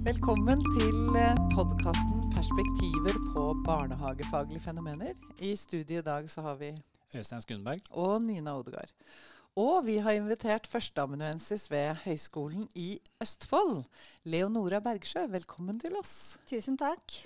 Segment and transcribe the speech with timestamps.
[0.00, 0.94] Velkommen til
[1.52, 5.18] podkasten 'Perspektiver på barnehagefaglige fenomener'.
[5.38, 6.70] I studio i dag så har vi
[7.14, 7.80] Øystein Skundberg.
[7.90, 8.92] og Nina Odegaard.
[9.56, 13.84] Og vi har invitert førsteamanuensis ved Høgskolen i Østfold,
[14.24, 15.26] Leonora Bergsjø.
[15.26, 16.38] Velkommen til oss.
[16.46, 17.20] Tusen takk.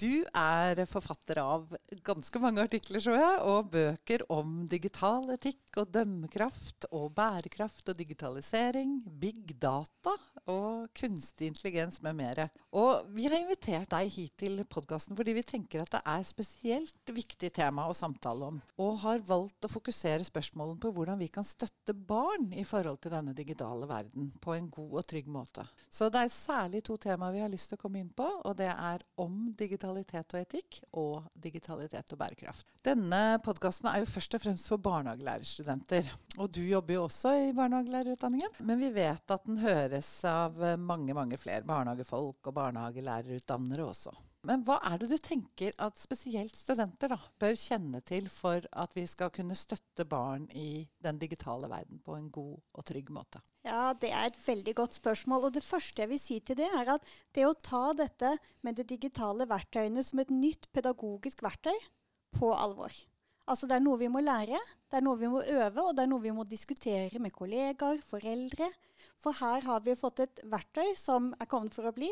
[0.00, 5.90] Du er forfatter av ganske mange artikler, så jeg, og bøker om digital etikk og
[5.92, 10.14] dømmekraft og bærekraft og digitalisering, big data
[10.50, 12.48] og kunstig intelligens med mere.
[12.76, 17.12] Og vi har invitert deg hit til podkasten fordi vi tenker at det er spesielt
[17.12, 21.46] viktig tema å samtale om, og har valgt å fokusere spørsmålene på hvordan vi kan
[21.46, 25.66] støtte barn i forhold til denne digitale verden på en god og trygg måte.
[25.90, 28.56] Så det er særlig to temaer vi har lyst til å komme inn på, og
[28.58, 32.66] det er om digitalitet og etikk og digitalitet og bærekraft.
[32.86, 36.08] Denne podkasten er jo først og fremst for barnehagelærerstudenter.
[36.38, 38.54] Og du jobber jo også i barnehagelærerutdanningen.
[38.64, 40.39] Men vi vet at den høres av
[40.80, 44.14] mange, mange flere barnehagefolk og barnehagelærerutdannere også.
[44.48, 48.94] Men hva er det du tenker at spesielt studenter da, bør kjenne til for at
[48.96, 53.42] vi skal kunne støtte barn i den digitale verden på en god og trygg måte?
[53.66, 55.44] Ja, Det er et veldig godt spørsmål.
[55.44, 57.04] og Det første jeg vil si til det, er at
[57.34, 58.32] det å ta dette
[58.62, 61.76] med de digitale verktøyene som et nytt pedagogisk verktøy
[62.32, 62.92] på alvor.
[63.46, 64.56] Altså Det er noe vi må lære,
[64.88, 68.00] det er noe vi må øve, og det er noe vi må diskutere med kollegaer,
[68.00, 68.70] foreldre.
[69.20, 72.10] For her har vi fått et verktøy som er kommet for å bli,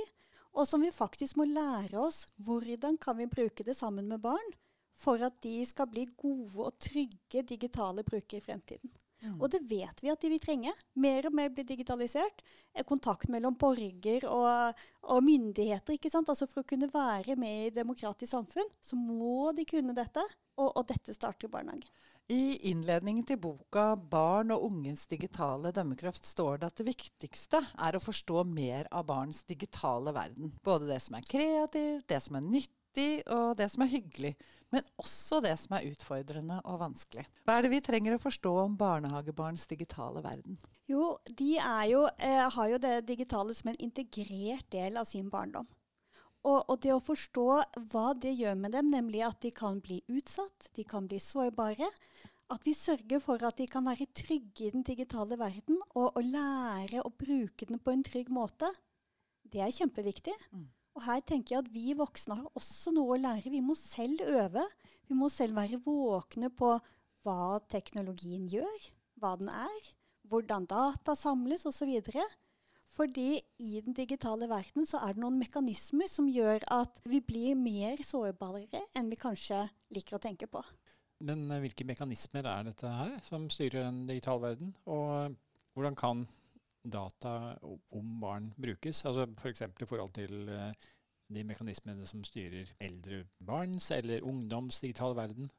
[0.58, 4.56] og som vi faktisk må lære oss hvordan kan vi bruke det sammen med barn
[4.98, 8.90] for at de skal bli gode og trygge digitale brukere i fremtiden.
[9.18, 9.36] Mm.
[9.40, 10.72] Og det vet vi at de vil trenge.
[11.02, 12.42] Mer og mer blir digitalisert.
[12.86, 15.96] Kontakt mellom borger og, og myndigheter.
[15.96, 16.30] ikke sant?
[16.30, 20.22] Altså For å kunne være med i demokratisk samfunn, så må de kunne dette.
[20.58, 21.86] Og, og dette starter i barnehagen.
[22.28, 27.96] I innledningen til boka 'Barn og unges digitale dømmekraft' står det at det viktigste er
[27.96, 30.50] å forstå mer av barns digitale verden.
[30.60, 34.34] Både det som er kreativt, det som er nyttig og det som er hyggelig.
[34.68, 37.24] Men også det som er utfordrende og vanskelig.
[37.48, 40.60] Hva er det vi trenger å forstå om barnehagebarns digitale verden?
[40.84, 41.56] Jo, de
[41.88, 45.64] jo, eh, har jo det digitale som en integrert del av sin barndom.
[46.46, 47.46] Og, og, det å forstå
[47.90, 51.88] hva det gjør med dem, nemlig at de kan bli utsatt, de kan bli sårbare.
[52.48, 56.22] At vi sørger for at de kan være trygge i den digitale verden, og, og
[56.24, 58.70] lære å bruke den på en trygg måte,
[59.48, 60.36] det er kjempeviktig.
[60.54, 60.68] Mm.
[60.96, 63.52] Og her tenker jeg at vi voksne har også noe å lære.
[63.52, 64.64] Vi må selv øve.
[65.08, 66.72] Vi må selv være våkne på
[67.26, 68.88] hva teknologien gjør,
[69.20, 69.92] hva den er,
[70.28, 71.92] hvordan data samles osv.
[72.88, 77.58] Fordi i den digitale verden så er det noen mekanismer som gjør at vi blir
[77.58, 79.60] mer sårbare enn vi kanskje
[79.94, 80.62] liker å tenke på.
[81.26, 84.74] Men eh, hvilke mekanismer er dette her som styrer den digitale verden?
[84.86, 85.36] Og
[85.74, 86.26] hvordan kan
[86.88, 89.04] data om barn brukes?
[89.06, 89.66] Altså F.eks.
[89.68, 90.88] I forhold til eh,
[91.28, 95.50] de mekanismene som styrer eldre barns eller ungdoms digitale verden?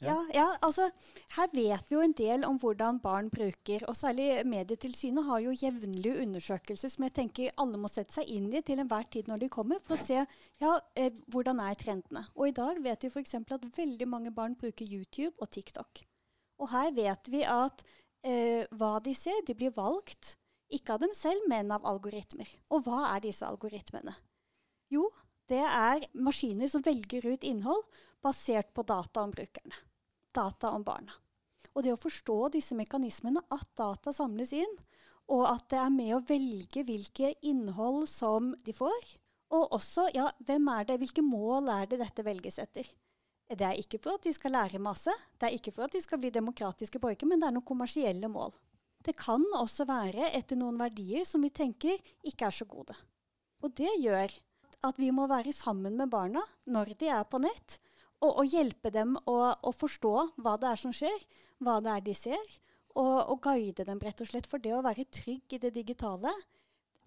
[0.00, 0.14] Ja.
[0.34, 0.46] ja.
[0.62, 0.86] Altså
[1.34, 5.54] her vet vi jo en del om hvordan barn bruker, og særlig Medietilsynet har jo
[5.58, 9.42] jevnlige undersøkelser som jeg tenker alle må sette seg inn i til enhver tid når
[9.42, 12.24] de kommer, for å se ja, eh, hvordan er trendene.
[12.36, 13.40] Og i dag vet vi f.eks.
[13.40, 16.04] at veldig mange barn bruker YouTube og TikTok.
[16.62, 17.82] Og her vet vi at
[18.22, 20.36] eh, hva de ser, de blir valgt
[20.74, 22.50] ikke av dem selv, men av algoritmer.
[22.74, 24.14] Og hva er disse algoritmene?
[24.92, 25.08] Jo,
[25.48, 27.82] det er maskiner som velger ut innhold
[28.24, 29.87] basert på data om brukerne
[30.34, 31.14] data om barna.
[31.74, 34.76] Og det å forstå disse mekanismene, at data samles inn,
[35.28, 39.12] og at det er med å velge hvilke innhold som de får.
[39.54, 42.88] Og også, ja, hvem er det, hvilke mål er det dette velges etter?
[43.48, 46.02] Det er ikke for at de skal lære masse, det er ikke for at de
[46.04, 48.52] skal bli demokratiske borgere, men det er noen kommersielle mål.
[49.04, 51.96] Det kan også være etter noen verdier som vi tenker
[52.28, 52.96] ikke er så gode.
[53.64, 54.34] Og det gjør
[54.84, 57.78] at vi må være sammen med barna når de er på nett,
[58.24, 61.18] og, og hjelpe dem å, å, forstå hva det er som skjer,
[61.62, 62.54] hva det er de ser,
[62.98, 64.48] og, og, guide dem rett og slett.
[64.50, 66.32] For det å være trygg i det digitale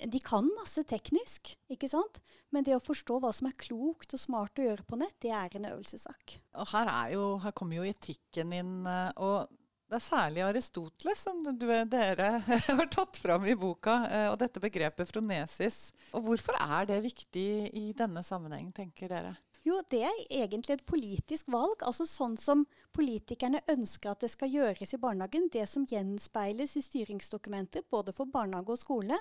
[0.02, 2.22] De kan masse teknisk, ikke sant?
[2.52, 5.32] men det å forstå hva som er klokt og smart å gjøre på nett, det
[5.32, 6.34] er en øvelsessak.
[6.60, 8.74] Og her, jo, her kommer jo etikken inn.
[8.90, 9.48] Eh, og
[9.92, 12.28] det er særlig Aristoteles som du, dere
[12.80, 15.80] har tatt fram i boka, eh, og dette begrepet fronesis.
[16.16, 19.36] Og hvorfor er det viktig i denne sammenheng, tenker dere?
[19.62, 21.84] Jo, det er egentlig et politisk valg.
[21.86, 22.64] Altså sånn som
[22.98, 25.52] politikerne ønsker at det skal gjøres i barnehagen.
[25.54, 29.20] Det som gjenspeiles i styringsdokumenter både for barnehage og skole,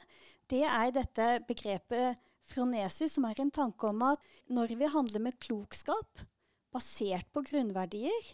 [0.48, 5.38] det er dette begrepet fronesis, som er en tanke om at når vi handler med
[5.44, 6.24] klokskap
[6.72, 8.32] basert på grunnverdier,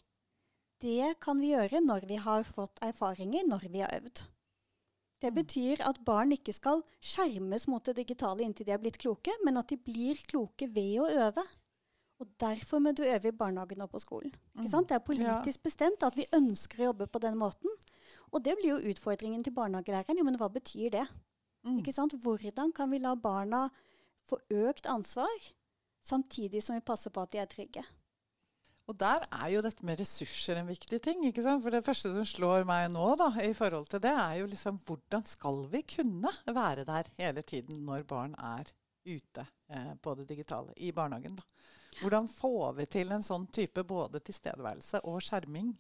[0.85, 4.27] det kan vi gjøre når vi har fått erfaringer, når vi har øvd.
[5.25, 9.33] Det betyr at barn ikke skal skjermes mot det digitale inntil de er blitt kloke,
[9.45, 11.45] men at de blir kloke ved å øve.
[12.21, 14.33] Og Derfor må du øve i barnehagen og på skolen.
[14.57, 14.89] Ikke sant?
[14.89, 17.73] Det er politisk bestemt at vi ønsker å jobbe på den måten.
[18.33, 20.19] Og det blir jo utfordringen til barnehagelæreren.
[20.19, 21.05] Jo, men hva betyr det?
[21.67, 21.83] Mm.
[22.23, 23.67] Hvordan kan vi la barna
[24.27, 25.53] få økt ansvar,
[26.03, 27.85] samtidig som vi passer på at de er trygge?
[28.87, 31.25] Og der er jo dette med ressurser en viktig ting.
[31.27, 31.63] ikke sant?
[31.65, 34.79] For det første som slår meg nå, da, i forhold til det, er jo liksom
[34.87, 38.71] hvordan skal vi kunne være der hele tiden når barn er
[39.07, 41.35] ute eh, på det digitale i barnehagen?
[41.35, 41.75] da.
[42.03, 45.75] Hvordan får vi til en sånn type både tilstedeværelse og skjerming?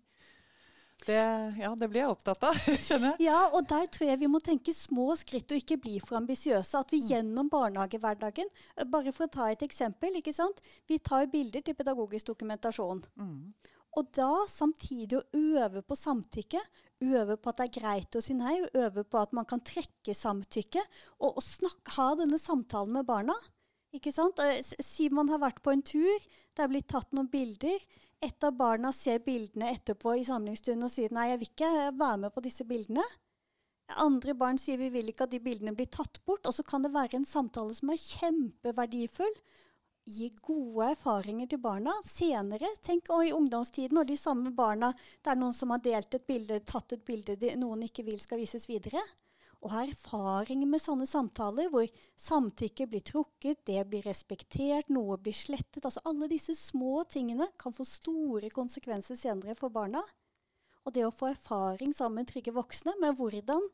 [1.04, 2.56] Det, ja, det blir jeg opptatt av,
[2.88, 3.26] kjenner jeg.
[3.28, 6.80] Ja, og der tror jeg vi må tenke små skritt og ikke bli for ambisiøse.
[6.80, 10.16] At vi gjennom barnehagehverdagen eh, Bare for å ta et eksempel.
[10.18, 10.62] ikke sant?
[10.88, 13.04] Vi tar bilder til pedagogisk dokumentasjon.
[13.20, 13.52] Mm.
[13.96, 15.24] Og da samtidig å
[15.62, 16.60] øve på samtykke,
[17.06, 20.16] øve på at det er greit å si nei, øve på at man kan trekke
[20.16, 20.82] samtykke,
[21.20, 23.36] og, og snakke, ha denne samtalen med barna.
[23.94, 24.40] Ikke sant?
[24.82, 27.78] Simon har vært på en tur, det er blitt tatt noen bilder.
[28.24, 32.20] Et av barna ser bildene etterpå i samlingsstunden og sier nei, jeg vil ikke være
[32.24, 33.04] med på disse bildene.
[34.02, 36.46] Andre barn sier vi vil ikke at de bildene blir tatt bort.
[36.48, 39.36] Og så kan det være en samtale som er kjempeverdifull.
[40.06, 42.70] Gi gode erfaringer til barna senere.
[42.86, 44.92] Tenk og i ungdomstiden og de samme barna.
[45.22, 48.20] Det er noen som har delt et bilde, tatt et bilde de, noen ikke vil
[48.22, 49.02] skal vises videre.
[49.64, 51.86] Og ha erfaring med sånne samtaler hvor
[52.20, 55.84] samtykke blir trukket, det blir respektert, noe blir slettet.
[55.84, 60.02] Altså alle disse små tingene kan få store konsekvenser senere for barna.
[60.86, 63.64] Og det å få erfaring sammen med trygge voksne med hvordan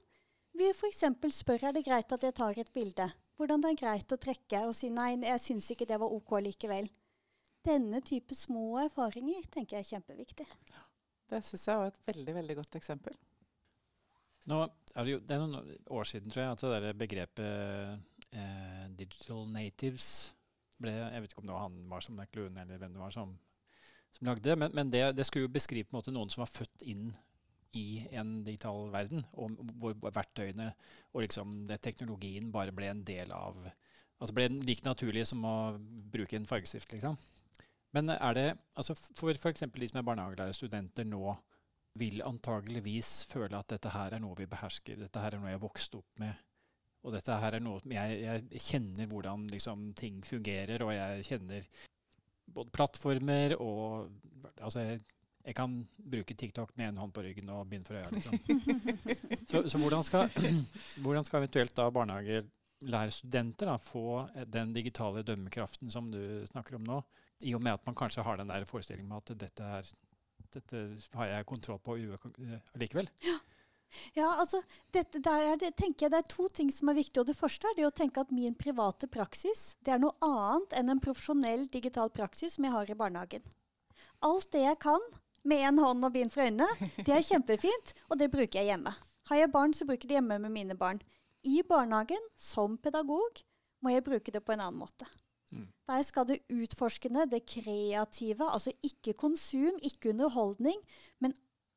[0.56, 1.05] vi f.eks.
[1.32, 3.08] spør er det greit at jeg tar et bilde.
[3.40, 6.37] Hvordan det er greit å trekke og si nei, jeg syns ikke det var OK
[6.44, 6.88] likevel.
[7.64, 10.46] Denne type små erfaringer tenker jeg er kjempeviktig.
[11.31, 13.17] Det syns jeg var et veldig veldig godt eksempel.
[14.50, 14.64] Nå
[14.94, 17.99] er det, jo, det er noen år siden tror jeg, at det der begrepet
[18.33, 20.35] eh, 'digital natives'
[20.83, 23.37] ble Jeg vet ikke om det var han Marshall McLuhan eller hvem det var som,
[24.11, 26.50] som lagde men, men det, det skulle jo beskrive på en måte noen som var
[26.50, 27.12] født inn
[27.79, 30.73] i en digital verden, og hvor verktøyene
[31.12, 33.56] og liksom det, teknologien bare ble en del av
[34.23, 35.75] Altså ble like naturlig som å
[36.15, 37.17] bruke en fargestift, liksom.
[37.91, 38.44] Men er det
[38.79, 39.65] altså For f.eks.
[39.67, 41.33] de som er barnehagelærerstudenter nå,
[41.99, 45.62] vil antageligvis føle at dette her er noe vi behersker, dette her er noe jeg
[45.62, 46.49] vokste opp med.
[47.03, 51.67] Og dette her er noe jeg, jeg kjenner hvordan liksom, ting fungerer, og jeg kjenner
[52.53, 54.11] både plattformer og
[54.59, 54.99] Altså, jeg,
[55.47, 55.75] jeg kan
[56.12, 58.35] bruke TikTok med en hånd på ryggen og bind for øya, liksom.
[59.50, 60.31] Så, så hvordan, skal,
[61.05, 66.99] hvordan skal eventuelt da barnehagelærerstudenter da, få den digitale dømmekraften som du snakker om nå,
[67.47, 69.93] i og med at man kanskje har den der forestillingen med at dette er
[70.59, 70.85] dette
[71.19, 72.61] har jeg kontroll på allikevel.
[72.81, 73.11] likevel.
[74.17, 74.63] Ja, altså,
[74.93, 77.21] dette der er det, tenker jeg det er to ting som er viktig.
[77.21, 80.77] og Det første er det å tenke at min private praksis det er noe annet
[80.81, 83.45] enn en profesjonell digital praksis som jeg har i barnehagen.
[84.25, 85.05] Alt det jeg kan
[85.45, 86.69] med én hånd og bind for øynene,
[87.07, 88.95] det er kjempefint, og det bruker jeg hjemme.
[89.31, 91.03] Har jeg barn, så bruker jeg det hjemme med mine barn.
[91.43, 93.43] I barnehagen, som pedagog,
[93.83, 95.09] må jeg bruke det på en annen måte.
[95.53, 95.69] Mm.
[95.93, 100.79] Der skal det utforskende, det kreative, altså ikke konsum, ikke underholdning,
[101.21, 101.35] men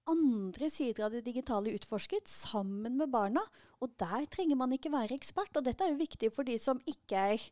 [0.10, 3.42] andre sider av det digitale utforsket sammen med barna.
[3.81, 5.51] Og der trenger man ikke være ekspert.
[5.57, 7.50] Og dette er jo viktig for de som ikke er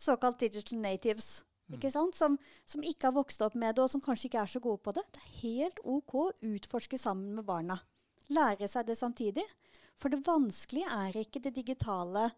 [0.00, 1.42] såkalt digital natives.
[1.72, 2.16] Ikke sant?
[2.16, 2.36] Som,
[2.68, 4.92] som ikke har vokst opp med det, og som kanskje ikke er så gode på
[4.96, 5.04] det.
[5.14, 7.78] Det er helt OK å utforske sammen med barna.
[8.32, 9.44] Lære seg det samtidig.
[9.96, 12.28] For det vanskelige er ikke det digitale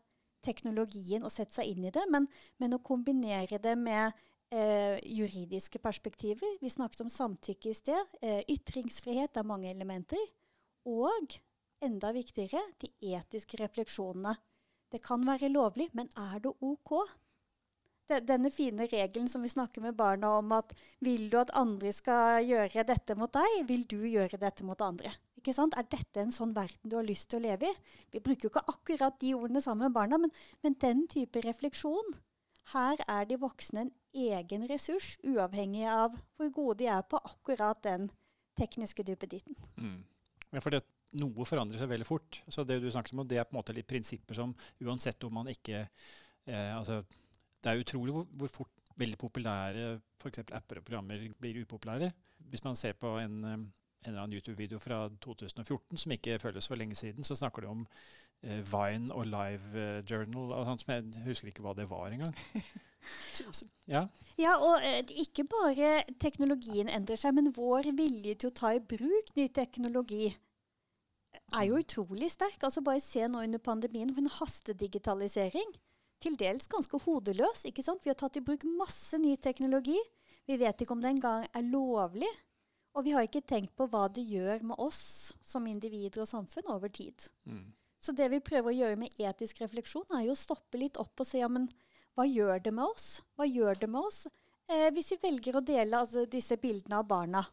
[0.44, 2.28] teknologien og sette seg inn i det, men,
[2.62, 4.12] men å kombinere det med
[4.50, 6.58] eh, juridiske perspektiver.
[6.60, 8.16] Vi snakket om samtykke i sted.
[8.22, 10.22] Eh, ytringsfrihet er mange elementer.
[10.86, 11.38] Og
[11.82, 14.36] enda viktigere, de etiske refleksjonene.
[14.92, 16.94] Det kan være lovlig, men er det OK?
[18.06, 22.44] Denne fine regelen som vi snakker med barna om at vil du at andre skal
[22.46, 25.10] gjøre dette mot deg, vil du gjøre dette mot andre.
[25.46, 25.76] Ikke sant?
[25.78, 27.74] Er dette en sånn verden du har lyst til å leve i?
[28.10, 30.32] Vi bruker jo ikke akkurat de ordene sammen med barna, men,
[30.66, 32.16] men den type refleksjon.
[32.72, 37.78] Her er de voksne en egen ressurs, uavhengig av hvor gode de er på akkurat
[37.86, 38.08] den
[38.58, 39.54] tekniske duppeditten.
[39.78, 40.00] Mm.
[40.50, 40.82] Ja, for det,
[41.22, 42.40] noe forandrer seg veldig fort.
[42.50, 45.38] Så det du snakker om, det er på en måte litt prinsipper som uansett om
[45.38, 47.04] man ikke eh, altså,
[47.62, 49.88] Det er utrolig hvor, hvor fort veldig populære
[50.26, 52.10] eksempel apper og programmer blir upopulære.
[52.50, 56.68] Hvis man ser på en, eh, en eller annen YouTube-video fra 2014 som ikke føles
[56.68, 57.86] for lenge siden, så snakker de om
[58.42, 62.12] eh, Vine og Live eh, Journal og sånt som jeg husker ikke hva det var
[62.12, 62.36] engang.
[63.86, 64.00] Ja.
[64.34, 68.80] Ja, og eh, ikke bare teknologien endrer seg, men vår vilje til å ta i
[68.82, 70.32] bruk ny teknologi
[71.54, 72.58] er jo utrolig sterk.
[72.66, 75.76] Altså Bare se nå under pandemien for en hastedigitalisering.
[76.22, 77.66] Til dels ganske hodeløs.
[77.68, 78.02] ikke sant?
[78.04, 79.98] Vi har tatt i bruk masse ny teknologi.
[80.46, 82.30] Vi vet ikke om det engang er lovlig.
[82.96, 86.70] Og vi har ikke tenkt på hva det gjør med oss som individer og samfunn
[86.72, 87.28] over tid.
[87.44, 87.74] Mm.
[88.00, 91.20] Så det vi prøver å gjøre med etisk refleksjon, er jo å stoppe litt opp
[91.20, 91.68] og se ja, men
[92.16, 93.20] hva gjør det med oss?
[93.36, 97.08] Hva gjør det med oss eh, hvis vi velger å dele altså, disse bildene av
[97.10, 97.44] barna?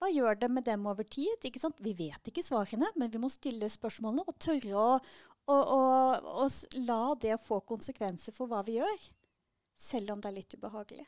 [0.00, 1.44] Hva gjør det med dem over tid?
[1.80, 4.88] Vi vet ikke svarene, men vi må stille spørsmålene og tørre å,
[5.52, 5.80] å, å,
[6.44, 6.48] å
[6.84, 9.06] la det få konsekvenser for hva vi gjør.
[9.76, 11.04] Selv om det er litt ubehagelig.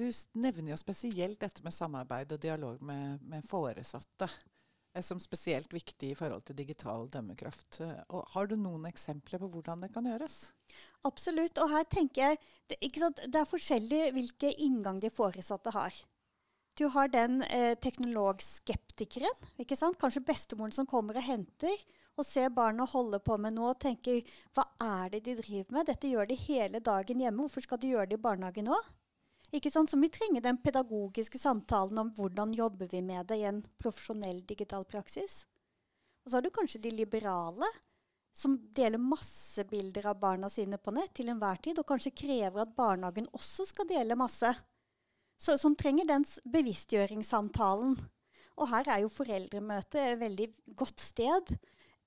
[0.00, 0.06] Du
[0.40, 4.30] nevner jo spesielt dette med samarbeid og dialog med, med foresatte
[5.06, 7.78] som spesielt viktig i forhold til digital dømmekraft.
[8.10, 10.38] Og har du noen eksempler på hvordan det kan gjøres?
[11.06, 11.60] Absolutt.
[11.62, 12.40] Og her tenker jeg
[12.70, 15.94] det er forskjellig hvilke inngang de foresatte har.
[16.78, 19.48] Du har den eh, teknologskeptikeren.
[19.60, 19.98] ikke sant?
[20.00, 21.76] Kanskje bestemoren som kommer og henter
[22.18, 24.24] og ser barna holde på med noe og tenker
[24.56, 25.90] hva er det de driver med?
[25.90, 27.44] Dette gjør de hele dagen hjemme.
[27.44, 28.90] Hvorfor skal de gjøre det i barnehagen òg?
[29.50, 29.90] Ikke sant?
[29.90, 34.44] Så vi trenger den pedagogiske samtalen om hvordan jobber vi med det i en profesjonell
[34.46, 35.44] digital praksis.
[36.24, 37.66] Og så har du kanskje de liberale,
[38.36, 42.62] som deler masse bilder av barna sine på nett til enhver tid, og kanskje krever
[42.62, 44.52] at barnehagen også skal dele masse.
[45.40, 47.96] Så, som trenger den bevisstgjøringssamtalen.
[48.60, 51.54] Og her er jo foreldremøtet et veldig godt sted.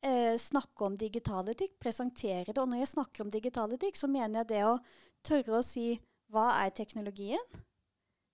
[0.06, 2.60] Eh, snakke om digital etikk, presentere det.
[2.62, 4.78] Og når jeg snakker om digital etikk, så mener jeg det å
[5.26, 5.96] tørre å si
[6.34, 7.62] hva er teknologien?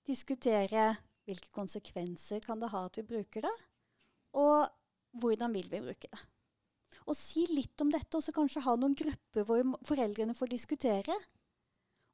[0.08, 0.94] Diskutere
[1.27, 3.56] hvilke konsekvenser kan det ha at vi bruker det?
[4.39, 4.70] Og
[5.20, 6.22] hvordan vil vi bruke det?
[7.10, 11.15] Og si litt om dette, og så kanskje ha noen grupper hvor foreldrene får diskutere.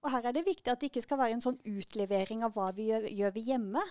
[0.05, 2.69] Og her er det viktig at det ikke skal være en sånn utlevering av hva
[2.75, 3.83] vi gjør, gjør vi hjemme.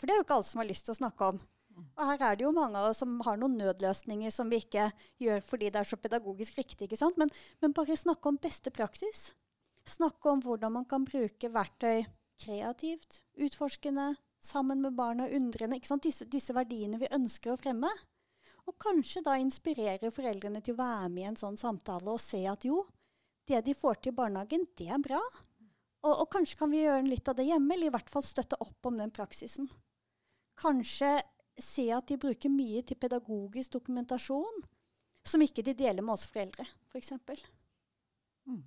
[0.00, 1.40] For det er jo ikke alle som har lyst til å snakke om.
[1.76, 4.88] Og her er det jo mange av oss som har noen nødløsninger som vi ikke
[5.20, 6.86] gjør fordi det er så pedagogisk riktig.
[6.86, 7.18] ikke sant?
[7.20, 9.34] Men, men bare snakke om beste praksis.
[9.86, 12.02] Snakke om hvordan man kan bruke verktøy
[12.42, 15.78] kreativt, utforskende, sammen med barna, undrende.
[16.02, 17.90] Disse, disse, verdiene vi ønsker å fremme.
[18.66, 22.42] Og kanskje da inspirere foreldrene til å være med i en sånn samtale og se
[22.50, 22.82] at jo,
[23.46, 25.22] det de får til i barnehagen, det er bra.
[26.02, 28.58] Og, og kanskje kan vi gjøre litt av det hjemme, eller i hvert fall støtte
[28.62, 29.70] opp om den praksisen.
[30.58, 31.20] Kanskje
[31.62, 34.64] se at de bruker mye til pedagogisk dokumentasjon
[35.26, 37.14] som ikke de deler med oss foreldre, f.eks.
[38.50, 38.64] Mm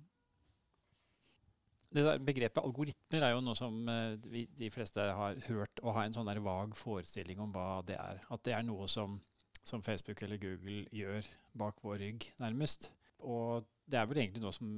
[1.90, 5.96] det der Begrepet algoritmer er jo noe som eh, vi, de fleste har hørt og
[5.96, 8.22] har en sånn der vag forestilling om hva det er.
[8.30, 9.18] At det er noe som,
[9.62, 11.26] som, Facebook eller Google gjør
[11.58, 12.92] bak vår rygg, nærmest.
[13.26, 14.70] Og det er vel egentlig noe som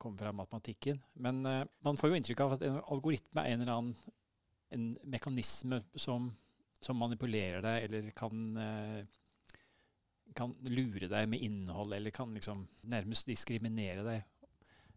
[0.00, 0.98] kommer fra matematikken.
[1.22, 4.14] Men uh, man får jo inntrykk av at en algoritme er en eller annen
[4.74, 6.26] en mekanisme som,
[6.82, 9.04] som manipulerer deg, eller kan uh,
[10.36, 14.24] kan lure deg med innhold, eller kan liksom nærmest diskriminere deg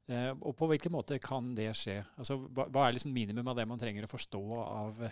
[0.09, 1.99] og på hvilken måte kan det skje?
[2.17, 5.11] Altså, hva, er liksom minimum av det man trenger å forstå av, av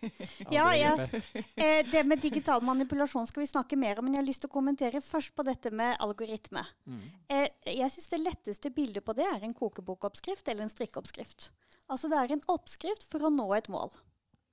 [0.50, 1.08] ja, ja.
[1.54, 4.50] Eh, det med digital manipulasjon skal vi snakke mer om, men jeg har lyst til
[4.50, 6.64] å kommentere først på dette med algoritme.
[6.86, 7.04] Mm.
[7.32, 7.46] Eh,
[7.78, 11.50] jeg syns det letteste bildet på det er en kokebokoppskrift eller en strikkeoppskrift.
[11.92, 13.94] Altså det er en oppskrift for å nå et mål.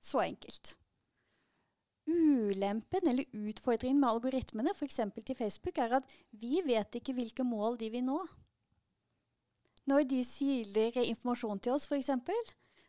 [0.04, 0.74] Så enkelt.
[2.04, 5.00] Ulempen eller utfordringen med algoritmene, f.eks.
[5.24, 8.18] til Facebook, er at vi vet ikke hvilke mål de vil nå.
[9.90, 12.10] Når de siler informasjon til oss, f.eks.,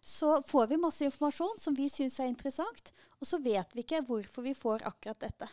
[0.05, 4.03] så får vi masse informasjon som vi syns er interessant, og så vet vi ikke
[4.05, 5.47] hvorfor vi får akkurat dette.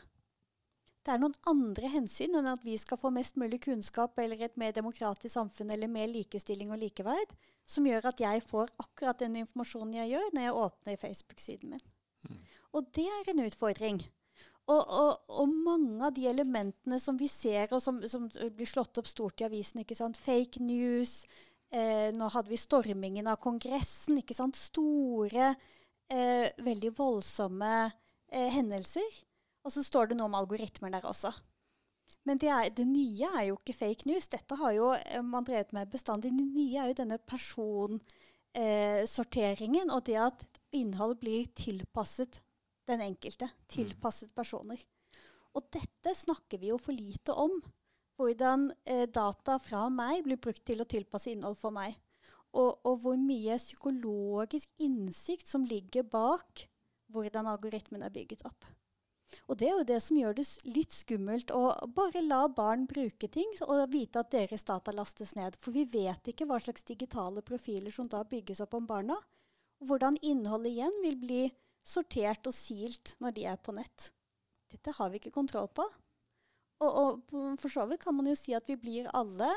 [1.02, 4.58] Det er noen andre hensyn enn at vi skal få mest mulig kunnskap eller et
[4.60, 7.32] mer demokratisk samfunn eller mer likestilling og likeverd,
[7.66, 11.86] som gjør at jeg får akkurat den informasjonen jeg gjør når jeg åpner Facebook-siden min.
[12.28, 12.38] Mm.
[12.76, 13.98] Og det er en utfordring.
[14.70, 18.98] Og, og, og, mange av de elementene som vi ser, og som, som blir slått
[19.00, 19.82] opp stort i avisen,
[20.14, 21.24] fake news
[21.74, 24.20] eh, Nå hadde vi stormingen av Kongressen.
[24.54, 25.54] Store,
[26.12, 27.90] eh, veldig voldsomme
[28.30, 29.10] eh, hendelser.
[29.66, 31.30] Og så står det noe om algoritmer der også.
[32.28, 34.28] Men det, er, det, nye er jo ikke fake news.
[34.30, 36.30] Dette har jo eh, man drevet med bestandig.
[36.30, 42.40] Det nye er jo denne personsorteringen, og det at innhold blir tilpasset
[42.88, 43.48] den enkelte.
[43.70, 44.34] Tilpasset mm.
[44.34, 44.82] personer.
[45.52, 47.54] Og dette snakker vi jo for lite om.
[48.20, 51.96] Hvordan eh, data fra meg blir brukt til å tilpasse innhold for meg.
[52.52, 56.66] Og, og, hvor mye psykologisk innsikt som ligger bak
[57.12, 58.66] hvordan algoritmen er bygget opp.
[59.48, 61.62] Og det er jo det som gjør det litt skummelt å
[61.96, 65.56] bare la barn bruke ting og vite at deres data lastes ned.
[65.60, 69.16] For vi vet ikke hva slags digitale profiler som da bygges opp om barna.
[69.80, 71.42] Og hvordan innholdet igjen vil bli
[71.82, 74.10] sortert og silt når de er på nett.
[74.72, 75.84] dette har vi ikke kontroll på.
[76.82, 79.50] Og, og for så vidt kan man jo si at vi blir alle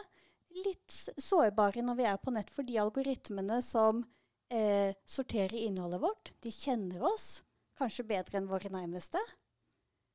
[0.65, 4.03] litt sårbare når vi er på nett, for de algoritmene som
[4.53, 7.41] eh, sorterer innholdet vårt, de kjenner oss
[7.79, 9.19] kanskje bedre enn våre nærmeste.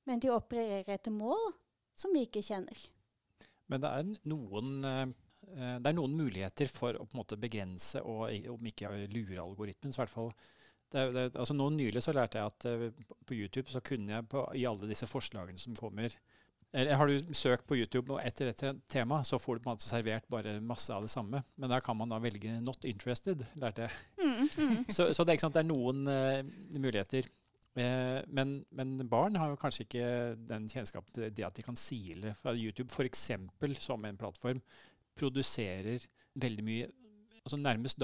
[0.08, 1.50] Men de opererer etter mål
[1.98, 2.86] som vi ikke kjenner.
[3.70, 8.00] Men det er noen, eh, det er noen muligheter for å på en måte begrense
[8.00, 9.92] og om ikke lure algoritmen.
[9.92, 10.32] så i hvert fall
[10.92, 14.28] det, det, altså nå Nylig så lærte jeg at uh, på YouTube så kunne jeg
[14.30, 16.14] på, i alle disse forslagene som kommer
[16.72, 19.74] eller Har du søkt på YouTube og etter et tema, så får du på en
[19.74, 21.42] måte servert bare masse av det samme.
[21.58, 23.90] Men der kan man da velge 'not interested', lærte jeg.
[24.22, 24.84] Mm, mm.
[24.96, 27.26] Så, så, det, er, det er noen uh, muligheter.
[27.74, 31.76] Uh, men, men, barn har jo kanskje ikke den kjennskapen til det at de kan
[31.76, 33.30] sile fra YouTube, f.eks.
[33.82, 34.62] som en plattform,
[35.18, 36.06] produserer
[36.38, 36.86] veldig mye
[37.44, 37.98] altså nærmest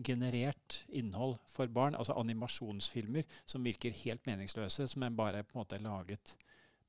[0.00, 1.94] datagenerert innhold for barn.
[1.94, 6.36] Altså animasjonsfilmer som virker helt meningsløse, som en bare på en måte er laget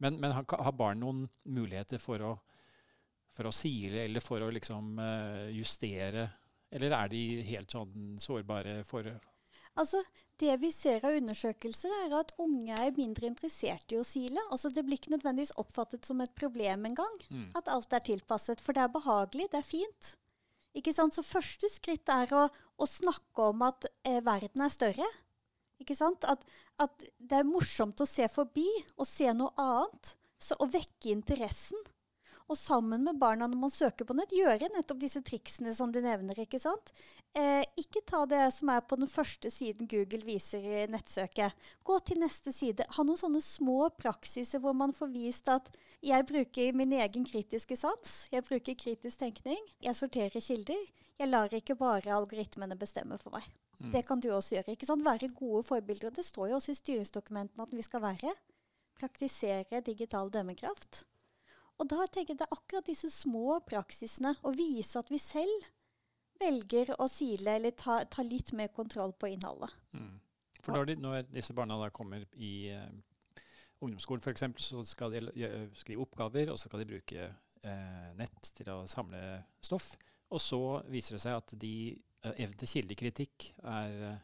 [0.01, 2.31] men, men har barn noen muligheter for å,
[3.29, 6.25] for å sile eller for å liksom eh, justere?
[6.71, 9.11] Eller er de helt sånn sårbare for
[9.79, 10.01] Altså,
[10.35, 14.41] Det vi ser av undersøkelser, er at unge er mindre interessert i å sile.
[14.51, 17.21] Altså, Det blir ikke nødvendigvis oppfattet som et problem engang.
[17.29, 17.51] Mm.
[17.55, 18.59] At alt er tilpasset.
[18.59, 20.11] For det er behagelig, det er fint.
[20.77, 21.15] Ikke sant?
[21.15, 22.45] Så første skritt er å,
[22.79, 25.07] å snakke om at eh, verden er større.
[25.81, 26.25] Ikke sant?
[26.29, 26.45] At,
[26.81, 30.13] at, det er morsomt å se forbi og se noe annet.
[30.41, 31.77] Så å vekke interessen.
[32.51, 36.01] Og sammen med barna når man søker på nett, gjøre nettopp disse triksene som du
[36.03, 36.35] nevner.
[36.43, 36.91] Ikke sant?
[37.31, 41.55] Eh, ikke ta det som er på den første siden Google viser i nettsøket.
[41.87, 42.83] Gå til neste side.
[42.97, 45.69] Ha noen sånne små praksiser hvor man får vist at
[46.03, 48.15] jeg bruker min egen kritiske sans.
[48.33, 49.61] Jeg bruker kritisk tenkning.
[49.79, 50.81] Jeg sorterer kilder.
[51.21, 53.47] Jeg lar ikke bare algoritmene bestemme for meg.
[53.79, 53.93] Mm.
[53.95, 54.75] Det kan du også gjøre.
[54.75, 55.05] ikke sant?
[55.07, 56.11] Være gode forbilder.
[56.11, 58.35] Det står jo også i styringsdokumentene at vi skal være.
[58.99, 61.05] Praktisere digital dømmekraft.
[61.81, 65.69] Og da tenker jeg det er akkurat disse små praksisene, å vise at vi selv
[66.41, 69.73] velger å sile eller ta, ta litt mer kontroll på innholdet.
[69.97, 70.19] Mm.
[70.61, 72.85] For når, de, når, disse barna da kommer i uh,
[73.81, 77.29] ungdomsskolen f.eks., så skal de skrive oppgaver, og så skal de bruke
[77.65, 79.95] uh, nett til å samle stoff.
[80.31, 81.75] Og så viser det seg at de
[82.25, 84.19] uh, evnen til kildekritikk er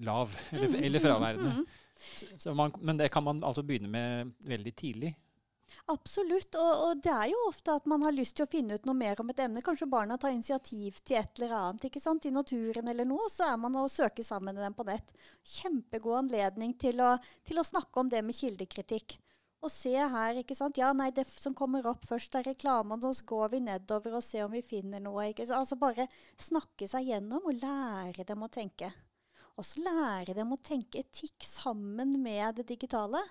[0.00, 1.50] lav eller, eller fraværende.
[1.52, 2.38] Mm.
[2.40, 5.10] Så man, men det kan man altså begynne med veldig tidlig.
[5.92, 6.56] Absolutt.
[6.56, 8.96] Og, og, det er jo ofte at man har lyst til å finne ut noe
[8.96, 9.62] mer om et emne.
[9.64, 12.24] Kanskje barna tar initiativ til et eller annet ikke sant?
[12.24, 13.28] i naturen eller noe.
[13.32, 15.12] Så er man og søker sammen med dem på nett.
[15.56, 19.18] Kjempegod anledning til å, til å snakke om det med kildekritikk.
[19.64, 20.76] Og se her, ikke sant.
[20.76, 24.24] Ja, nei, det som kommer opp først er reklame, og så går vi nedover og
[24.24, 25.30] ser om vi finner noe.
[25.30, 25.46] Ikke?
[25.48, 25.62] sant?
[25.62, 26.04] Altså bare
[26.36, 28.90] snakke seg gjennom og lære dem å tenke.
[29.56, 33.22] Og så lære dem å tenke etikk sammen med det digitale.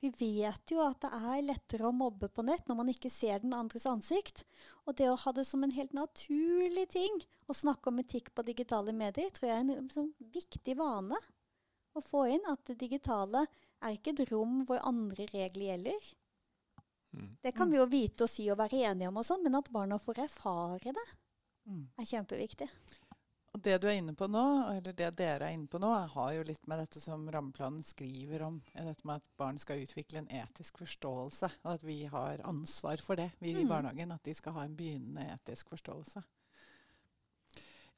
[0.00, 3.42] Vi vet jo at det er lettere å mobbe på nett når man ikke ser
[3.42, 4.44] den andres ansikt.
[4.86, 7.18] Og det å ha det som en helt naturlig ting
[7.50, 11.18] å snakke om etikk på digitale medier, tror jeg er en sånn viktig vane
[11.98, 12.46] å få inn.
[12.46, 13.42] At det digitale
[13.82, 16.08] er ikke et rom hvor andre regler gjelder.
[17.16, 17.34] Mm.
[17.42, 19.70] Det kan vi jo vite og si og være enige om, og sånn, men at
[19.74, 21.06] barna får erfare det,
[21.66, 21.84] mm.
[21.98, 22.68] er kjempeviktig.
[23.56, 26.32] Og Det du er inne på nå, eller det dere er inne på nå, har
[26.36, 28.58] jo litt med dette som rammeplanen skriver om.
[28.74, 33.18] Dette med at barn skal utvikle en etisk forståelse, og at vi har ansvar for
[33.18, 33.62] det, vi mm.
[33.62, 34.12] i barnehagen.
[34.14, 36.22] At de skal ha en begynnende etisk forståelse.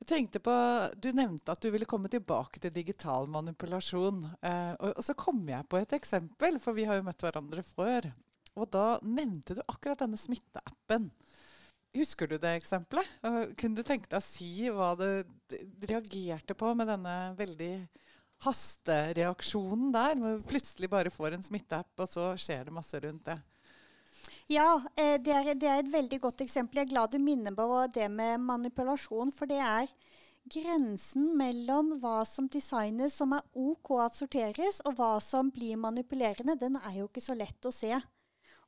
[0.01, 0.53] Jeg tenkte på,
[0.97, 4.23] Du nevnte at du ville komme tilbake til digital manipulasjon.
[4.41, 7.65] Eh, og, og, så kom jeg på et eksempel, for vi har jo møtt hverandre
[7.67, 8.09] før.
[8.57, 11.11] Og da nevnte du akkurat denne smitteappen.
[11.97, 13.07] Husker du det eksempelet?
[13.59, 15.25] Kunne du tenke deg å si hva du
[15.91, 17.73] reagerte på med denne veldig
[18.47, 20.15] hastereaksjonen der?
[20.21, 23.41] Hvor vi plutselig bare får en smitteapp, og så skjer det masse rundt det.
[24.51, 26.81] Ja, eh, det er, det er, et veldig godt eksempel.
[26.81, 29.33] Jeg er glad du minner på det med manipulasjon.
[29.35, 29.91] For det er
[30.51, 36.59] grensen mellom hva som designes som er OK at sorteres, og hva som blir manipulerende,
[36.59, 37.95] den er jo ikke så lett å se.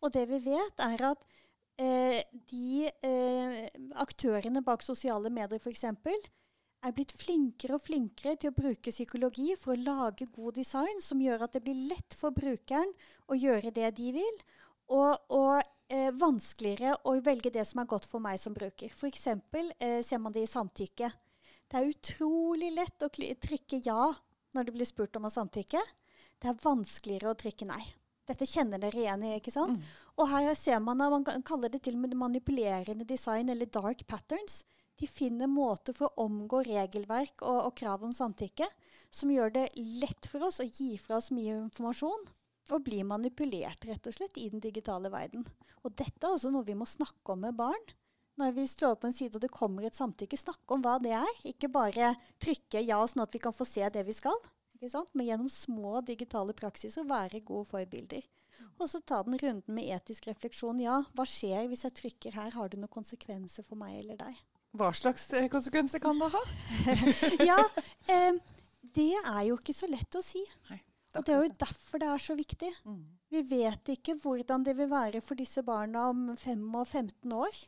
[0.02, 1.26] Og det vi vet, er at
[2.50, 3.66] de eh,
[4.02, 5.84] aktørene bak sosiale medier f.eks.
[5.88, 11.22] er blitt flinkere og flinkere til å bruke psykologi for å lage god design som
[11.22, 12.92] gjør at det blir lett for brukeren
[13.28, 14.42] å gjøre det de vil
[14.92, 18.92] og, og eh, vanskeligere å velge det som er godt for meg som bruker.
[18.92, 19.26] F.eks.
[19.32, 21.10] Eh, ser man det i samtykke.
[21.72, 24.10] Det er utrolig lett å trykke ja
[24.52, 25.80] når det blir spurt om å samtykke.
[26.42, 27.82] Det er vanskeligere å trykke nei.
[28.32, 29.36] Dette kjenner dere igjen i.
[29.38, 29.78] ikke sant?
[29.78, 29.96] Mm.
[30.18, 34.62] Og her ser man at man kaller det til med manipulerende design, eller dark patterns.
[35.00, 38.68] De finner måter for å omgå regelverk og, og krav om samtykke
[39.12, 42.28] som gjør det lett for oss å gi fra oss mye informasjon
[42.72, 45.42] Og bli manipulert rett og slett i den digitale verden.
[45.82, 47.82] Og dette er også noe vi må snakke om med barn.
[48.40, 51.12] Når vi slår opp en side og det kommer et samtykke, snakke om hva det
[51.18, 51.32] er.
[51.50, 54.38] Ikke bare trykke ja sånn at vi kan få se det vi skal.
[55.12, 58.24] Men gjennom små digitale praksiser være gode forbilder.
[58.80, 60.80] Og så ta den runden med etisk refleksjon.
[60.82, 62.54] Ja, hva skjer hvis jeg trykker her?
[62.56, 64.38] Har det noen konsekvenser for meg eller deg?
[64.78, 66.40] Hva slags eh, konsekvenser kan det ha?
[67.50, 67.58] ja,
[68.10, 68.38] eh,
[68.96, 70.40] det er jo ikke så lett å si.
[70.70, 70.80] Nei,
[71.12, 72.70] og det er jo derfor det er så viktig.
[72.88, 73.02] Mm.
[73.32, 77.60] Vi vet ikke hvordan det vil være for disse barna om 5 og 15 år.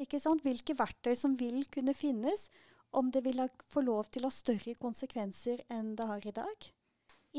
[0.00, 0.42] Ikke sant?
[0.44, 2.48] Hvilke verktøy som vil kunne finnes,
[2.96, 6.68] om det vil få lov til å ha større konsekvenser enn det har i dag.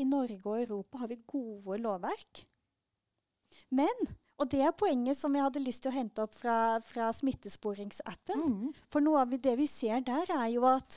[0.00, 2.44] I Norge og Europa har vi gode lovverk.
[3.76, 4.06] Men
[4.40, 8.40] og det er poenget som jeg hadde lyst til å hente opp fra, fra smittesporingsappen.
[8.42, 8.70] Mm.
[8.90, 10.96] For noe av det vi ser der, er jo at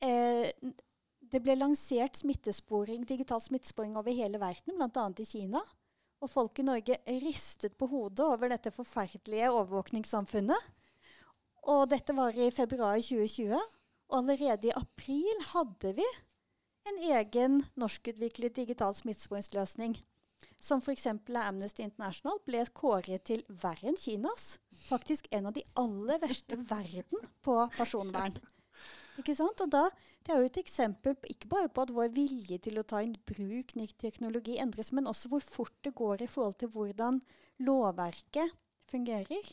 [0.00, 0.48] eh,
[1.20, 5.06] det ble lansert smittesporing, digital smittesporing over hele verden, bl.a.
[5.20, 5.60] i Kina.
[6.24, 10.72] Og folk i Norge ristet på hodet over dette forferdelige overvåkningssamfunnet.
[11.68, 13.60] Og dette var i februar 2020.
[14.10, 16.06] Og allerede i april hadde vi
[16.86, 19.96] en egen norskutviklet digital smittesporingsløsning
[20.60, 21.06] som f.eks.
[21.06, 24.56] av Amnesty International, ble kåret til verre enn Kinas.
[24.88, 28.36] Faktisk en av de aller verste verden på personvern.
[29.20, 29.60] Ikke sant?
[29.64, 29.86] Og da,
[30.26, 33.12] Det er jo et eksempel ikke bare på at vår vilje til å ta i
[33.30, 37.20] bruk ny teknologi endres, men også hvor fort det går i forhold til hvordan
[37.62, 38.50] lovverket
[38.90, 39.52] fungerer.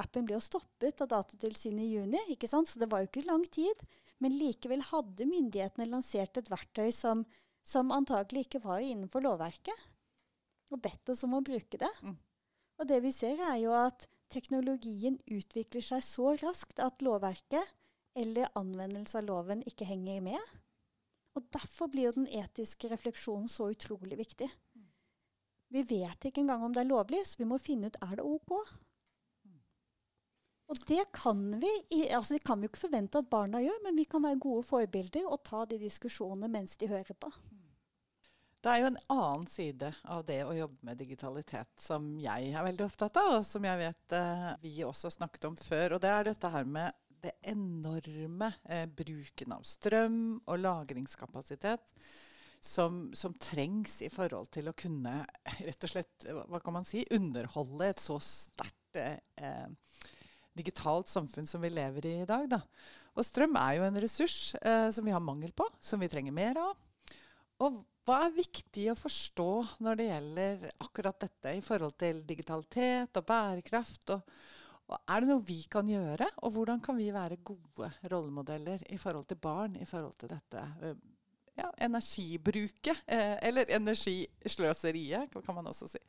[0.00, 2.68] Appen ble jo stoppet av Datatilsynet i juni, ikke sant?
[2.68, 3.82] så det var jo ikke lang tid.
[4.24, 7.26] Men likevel hadde myndighetene lansert et verktøy som,
[7.60, 9.84] som antagelig ikke var innenfor lovverket
[10.72, 11.92] og bedt oss om å bruke det.
[12.02, 12.16] Mm.
[12.80, 17.74] Og det vi ser, er jo at teknologien utvikler seg så raskt at lovverket
[18.16, 20.54] eller anvendelse av loven ikke henger med.
[21.36, 24.48] Og derfor blir jo den etiske refleksjonen så utrolig viktig.
[25.72, 28.24] Vi vet ikke engang om det er lovlig, så vi må finne ut er det
[28.24, 28.54] OK.
[30.66, 31.70] Og det kan vi
[32.10, 34.64] altså det kan vi jo ikke forvente at barna gjør, men vi kan være gode
[34.66, 37.30] forbilder og ta de diskusjonene mens de hører på.
[38.66, 42.64] Det er jo en annen side av det å jobbe med digitalitet som jeg er
[42.66, 45.94] veldig opptatt av, og som jeg vet eh, vi også snakket om før.
[45.94, 51.94] Og det er dette her med det enorme eh, bruken av strøm og lagringskapasitet
[52.58, 55.20] som, som, trengs i forhold til å kunne
[55.68, 59.68] rett og slett, hva kan man si, underholde et så sterkt eh,
[60.56, 62.48] digitalt samfunn som vi lever i i dag.
[62.50, 62.62] Da.
[63.16, 66.34] Og strøm er jo en ressurs eh, som vi har mangel på, som vi trenger
[66.36, 66.74] mer av.
[67.64, 69.50] Og hva er viktig å forstå
[69.82, 74.12] når det gjelder akkurat dette i forhold til digitalitet og bærekraft?
[74.14, 74.36] Og,
[74.86, 76.28] og er det noe vi kan gjøre?
[76.44, 80.62] Og hvordan kan vi være gode rollemodeller i forhold til barn i forhold til dette
[80.86, 81.00] eh,
[81.56, 83.02] ja, energibruket?
[83.08, 86.02] Eh, eller energisløseriet, kan man også si.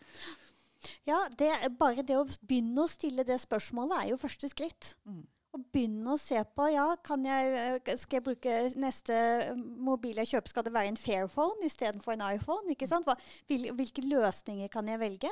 [1.07, 4.93] Ja, det, bare det å begynne å stille det spørsmålet er jo første skritt.
[5.07, 6.85] Mm Å begynne å se på ja,
[7.23, 9.15] jeg, eh, skal jeg bruke neste
[9.55, 12.75] mobil jeg kjøper, skal det være en Fairphone istedenfor en iPhone?
[12.75, 13.07] ikke sant?
[13.07, 13.15] Hva,
[13.47, 15.31] hvilke løsninger kan jeg velge?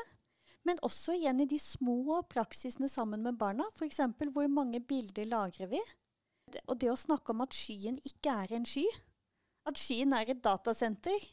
[0.65, 3.67] Men også igjen i de små praksisene sammen med barna.
[3.75, 4.01] F.eks.
[4.33, 5.83] hvor mange bilder lagrer vi?
[6.65, 8.87] Og det å snakke om at skyen ikke er en sky.
[9.69, 11.27] At skyen er et datasenter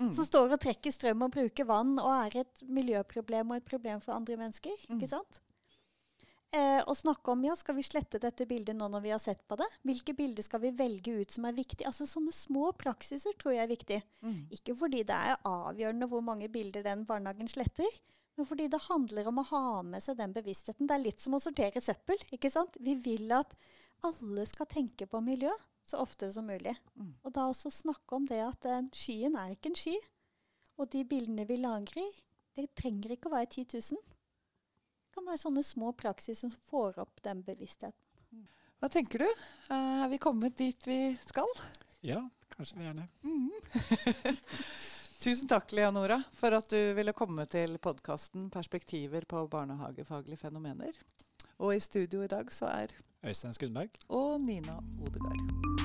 [0.00, 0.10] mm.
[0.16, 4.02] som står og trekker strøm og bruker vann og er et miljøproblem og et problem
[4.04, 4.74] for andre mennesker.
[4.88, 4.98] Mm.
[4.98, 5.42] ikke sant?
[6.52, 9.40] Eh, og snakke om ja, skal vi slette dette bildet nå når vi har sett
[9.48, 9.68] på det.
[9.88, 11.86] Hvilke bilder skal vi velge ut som er viktige?
[11.88, 14.00] Altså Sånne små praksiser tror jeg er viktig.
[14.20, 14.42] Mm.
[14.52, 17.88] Ikke fordi det er avgjørende hvor mange bilder den barnehagen sletter,
[18.36, 20.88] men fordi det handler om å ha med seg den bevisstheten.
[20.88, 22.20] Det er litt som å sortere søppel.
[22.36, 22.76] ikke sant?
[22.80, 23.56] Vi vil at
[24.04, 25.52] alle skal tenke på miljø
[25.84, 26.74] så ofte som mulig.
[26.94, 27.14] Mm.
[27.22, 29.96] Og da også snakke om det at den skyen er ikke en sky.
[30.78, 32.08] Og de bildene vi lager i,
[32.56, 34.12] det trenger ikke å være 10 000
[35.12, 38.46] kan være sånne små praksiser som får opp den bevisstheten.
[38.82, 39.44] Hva tenker du?
[39.70, 41.50] Er vi kommet dit vi skal?
[42.02, 42.22] Ja,
[42.56, 43.06] kanskje vi er det.
[43.22, 43.52] Mm.
[45.22, 50.98] Tusen takk, Leonora, for at du ville komme til podkasten 'Perspektiver på barnehagefaglige fenomener'.
[51.62, 53.88] Og i studio i dag så er Øystein Skundberg.
[54.08, 55.81] Og Nina Odegard.